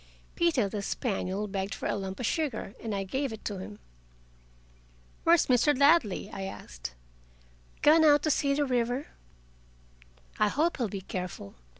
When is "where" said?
5.25-5.35